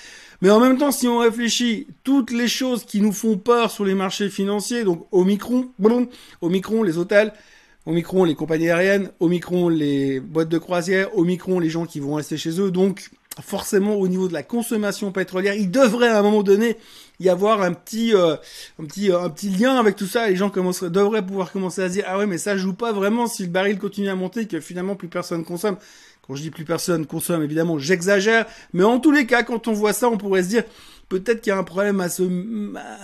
Mais 0.42 0.50
en 0.50 0.60
même 0.60 0.78
temps, 0.78 0.92
si 0.92 1.08
on 1.08 1.20
réfléchit, 1.20 1.88
toutes 2.04 2.32
les 2.32 2.48
choses 2.48 2.86
qui 2.86 3.02
nous 3.02 3.12
font 3.12 3.38
peur 3.38 3.72
sur 3.72 3.84
les 3.84 3.96
marchés 3.96 4.30
financiers, 4.30 4.84
donc 4.84 5.06
Omicron, 5.12 5.70
Omicron, 6.42 6.84
les 6.84 6.98
hôtels, 6.98 7.34
Omicron, 7.86 8.24
les 8.24 8.36
compagnies 8.36 8.70
aériennes, 8.70 9.12
Omicron, 9.20 9.68
les 9.68 10.20
boîtes 10.20 10.50
de 10.50 10.58
croisière, 10.58 11.16
Omicron, 11.18 11.60
les 11.60 11.70
gens 11.70 11.86
qui 11.86 12.00
vont 12.00 12.16
rester 12.16 12.38
chez 12.38 12.60
eux, 12.62 12.72
donc 12.72 13.10
forcément 13.42 13.96
au 13.96 14.08
niveau 14.08 14.28
de 14.28 14.34
la 14.34 14.44
consommation 14.44 15.12
pétrolière, 15.12 15.56
il 15.56 15.72
devrait 15.72 16.10
à 16.10 16.20
un 16.20 16.22
moment 16.22 16.44
donné 16.44 16.78
y 17.20 17.30
avoir 17.30 17.62
un 17.62 17.74
petit, 17.74 18.14
euh, 18.14 18.36
un 18.80 18.86
petit, 18.86 19.12
euh, 19.12 19.22
un 19.22 19.30
petit 19.30 19.50
lien 19.50 19.76
avec 19.76 19.96
tout 19.96 20.08
ça. 20.08 20.30
Les 20.30 20.36
gens 20.36 20.50
devraient 20.50 21.26
pouvoir 21.26 21.52
commencer 21.52 21.82
à 21.82 21.88
se 21.88 21.94
dire 21.94 22.06
ah 22.08 22.18
ouais 22.18 22.26
mais 22.26 22.38
ça 22.38 22.58
joue 22.58 22.74
pas 22.74 22.92
vraiment 22.92 23.28
si 23.28 23.44
le 23.44 23.50
baril 23.50 23.78
continue 23.78 24.10
à 24.10 24.16
monter 24.16 24.46
que 24.46 24.60
finalement 24.60 24.96
plus 24.96 25.10
personne 25.10 25.44
consomme. 25.44 25.78
Quand 26.30 26.36
je 26.36 26.44
dis 26.44 26.52
plus 26.52 26.64
personne 26.64 27.08
consomme, 27.08 27.42
évidemment, 27.42 27.80
j'exagère. 27.80 28.46
Mais 28.74 28.84
en 28.84 29.00
tous 29.00 29.10
les 29.10 29.26
cas, 29.26 29.42
quand 29.42 29.68
on 29.68 29.74
voit 29.74 29.94
ça, 29.94 30.10
on 30.10 30.18
pourrait 30.18 30.44
se 30.44 30.50
dire, 30.50 30.64
peut-être 31.10 31.42
qu'il 31.42 31.50
y 31.50 31.54
a 31.56 31.58
un 31.58 31.64
problème 31.64 32.00
à 32.02 32.08
ce, 32.08 32.22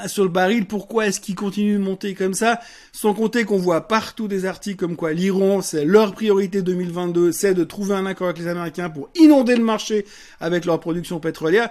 sur 0.05 0.24
le 0.24 0.29
baril. 0.29 0.67
Pourquoi 0.67 1.08
est-ce 1.08 1.20
qu'il 1.20 1.34
continue 1.34 1.74
de 1.74 1.79
monter 1.79 2.13
comme 2.13 2.36
ça? 2.36 2.60
Sans 2.91 3.15
compter 3.15 3.44
qu'on 3.44 3.58
voit 3.58 3.88
partout 3.88 4.27
des 4.27 4.46
articles 4.46 4.77
comme 4.77 4.96
quoi 4.96 5.12
l'Iran, 5.12 5.63
c'est 5.63 5.86
leur 5.86 6.13
priorité 6.13 6.62
2022, 6.62 7.32
c'est 7.32 7.55
de 7.55 7.63
trouver 7.63 7.96
un 7.96 8.05
accord 8.05 8.27
avec 8.27 8.38
les 8.38 8.48
Américains 8.48 8.91
pour 8.91 9.10
inonder 9.15 9.55
le 9.55 9.63
marché 9.63 10.05
avec 10.39 10.65
leur 10.65 10.79
production 10.79 11.20
pétrolière. 11.20 11.70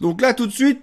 Donc 0.00 0.20
là, 0.20 0.34
tout 0.34 0.48
de 0.48 0.52
suite, 0.52 0.80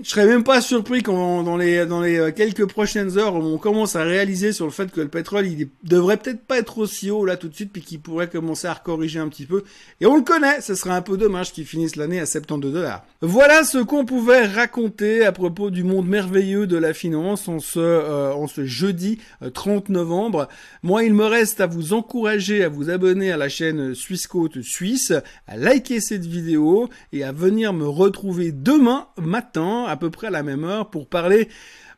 je 0.00 0.08
serais 0.08 0.26
même 0.26 0.42
pas 0.42 0.60
surpris 0.60 1.02
quand 1.02 1.42
dans 1.42 1.56
les 1.56 1.84
dans 1.84 2.00
les 2.00 2.18
euh, 2.18 2.32
quelques 2.32 2.66
prochaines 2.66 3.18
heures 3.18 3.34
on 3.34 3.58
commence 3.58 3.94
à 3.94 4.02
réaliser 4.02 4.52
sur 4.52 4.64
le 4.64 4.70
fait 4.70 4.90
que 4.90 5.00
le 5.00 5.08
pétrole 5.08 5.46
il 5.46 5.68
devrait 5.84 6.16
peut-être 6.16 6.44
pas 6.44 6.58
être 6.58 6.78
aussi 6.78 7.10
haut 7.10 7.24
là 7.24 7.36
tout 7.36 7.48
de 7.48 7.54
suite 7.54 7.72
puis 7.72 7.82
qu'il 7.82 8.00
pourrait 8.00 8.28
commencer 8.28 8.66
à 8.66 8.74
corriger 8.74 9.18
un 9.18 9.28
petit 9.28 9.44
peu 9.44 9.64
et 10.00 10.06
on 10.06 10.16
le 10.16 10.22
connaît 10.22 10.60
ce 10.60 10.74
serait 10.74 10.94
un 10.94 11.02
peu 11.02 11.16
dommage 11.16 11.52
qu'il 11.52 11.66
finisse 11.66 11.96
l'année 11.96 12.20
à 12.20 12.26
72 12.26 12.72
dollars. 12.72 13.04
Voilà 13.20 13.64
ce 13.64 13.78
qu'on 13.78 14.04
pouvait 14.04 14.46
raconter 14.46 15.24
à 15.24 15.32
propos 15.32 15.70
du 15.70 15.84
monde 15.84 16.08
merveilleux 16.08 16.66
de 16.66 16.76
la 16.76 16.94
finance 16.94 17.48
en 17.48 17.58
ce 17.58 17.78
euh, 17.78 18.32
en 18.32 18.46
ce 18.46 18.64
jeudi 18.64 19.18
30 19.52 19.90
euh, 19.90 19.92
novembre. 19.92 20.48
Moi 20.82 21.04
il 21.04 21.14
me 21.14 21.26
reste 21.26 21.60
à 21.60 21.66
vous 21.66 21.92
encourager 21.92 22.64
à 22.64 22.68
vous 22.68 22.88
abonner 22.90 23.30
à 23.30 23.36
la 23.36 23.48
chaîne 23.48 23.94
Suisse 23.94 24.26
Côte 24.26 24.62
Suisse, 24.62 25.12
à 25.46 25.56
liker 25.56 26.00
cette 26.00 26.26
vidéo 26.26 26.88
et 27.12 27.24
à 27.24 27.32
venir 27.32 27.72
me 27.72 27.86
retrouver 27.86 28.52
demain 28.52 29.06
matin 29.20 29.86
à 29.92 29.96
peu 29.96 30.10
près 30.10 30.30
la 30.30 30.42
même 30.42 30.64
heure 30.64 30.90
pour 30.90 31.06
parler 31.06 31.48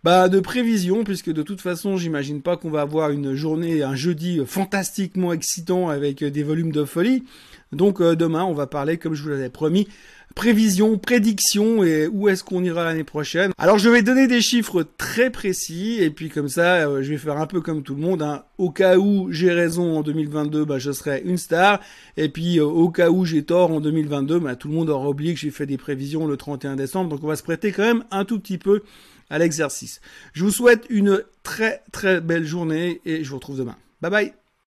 bah, 0.04 0.28
de 0.28 0.38
prévision, 0.38 1.02
puisque 1.02 1.32
de 1.32 1.42
toute 1.42 1.62
façon, 1.62 1.96
j'imagine 1.96 2.42
pas 2.42 2.58
qu'on 2.58 2.70
va 2.70 2.82
avoir 2.82 3.10
une 3.10 3.34
journée, 3.34 3.82
un 3.82 3.96
jeudi 3.96 4.40
fantastiquement 4.46 5.32
excitant 5.32 5.88
avec 5.88 6.22
des 6.22 6.42
volumes 6.42 6.72
de 6.72 6.84
folie. 6.84 7.24
Donc 7.72 8.00
euh, 8.00 8.14
demain, 8.14 8.44
on 8.44 8.52
va 8.52 8.66
parler, 8.66 8.98
comme 8.98 9.14
je 9.14 9.22
vous 9.22 9.30
l'avais 9.30 9.48
promis, 9.48 9.88
prévision, 10.34 10.98
prédiction 10.98 11.84
et 11.84 12.06
où 12.06 12.28
est-ce 12.28 12.44
qu'on 12.44 12.62
ira 12.64 12.84
l'année 12.84 13.04
prochaine. 13.04 13.52
Alors 13.56 13.78
je 13.78 13.88
vais 13.88 14.02
donner 14.02 14.26
des 14.26 14.40
chiffres 14.40 14.84
très 14.98 15.30
précis 15.30 15.98
et 16.00 16.10
puis 16.10 16.28
comme 16.28 16.48
ça 16.48 16.86
euh, 16.86 17.02
je 17.02 17.10
vais 17.10 17.18
faire 17.18 17.38
un 17.38 17.46
peu 17.46 17.60
comme 17.60 17.82
tout 17.82 17.94
le 17.94 18.02
monde. 18.02 18.22
Hein. 18.22 18.42
Au 18.58 18.70
cas 18.70 18.98
où 18.98 19.30
j'ai 19.30 19.52
raison 19.52 19.96
en 19.96 20.02
2022, 20.02 20.64
bah, 20.64 20.78
je 20.78 20.92
serai 20.92 21.22
une 21.24 21.38
star 21.38 21.80
et 22.16 22.28
puis 22.28 22.58
euh, 22.58 22.64
au 22.64 22.90
cas 22.90 23.10
où 23.10 23.24
j'ai 23.24 23.44
tort 23.44 23.70
en 23.70 23.80
2022, 23.80 24.40
bah, 24.40 24.56
tout 24.56 24.68
le 24.68 24.74
monde 24.74 24.90
aura 24.90 25.08
oublié 25.08 25.34
que 25.34 25.40
j'ai 25.40 25.50
fait 25.50 25.66
des 25.66 25.78
prévisions 25.78 26.26
le 26.26 26.36
31 26.36 26.76
décembre. 26.76 27.10
Donc 27.10 27.22
on 27.22 27.28
va 27.28 27.36
se 27.36 27.42
prêter 27.42 27.72
quand 27.72 27.82
même 27.82 28.04
un 28.10 28.24
tout 28.24 28.38
petit 28.38 28.58
peu 28.58 28.82
à 29.30 29.38
l'exercice. 29.38 30.00
Je 30.32 30.44
vous 30.44 30.50
souhaite 30.50 30.86
une 30.90 31.22
très 31.42 31.82
très 31.92 32.20
belle 32.20 32.44
journée 32.44 33.00
et 33.04 33.24
je 33.24 33.30
vous 33.30 33.36
retrouve 33.36 33.58
demain. 33.58 33.76
Bye 34.00 34.10
bye 34.10 34.43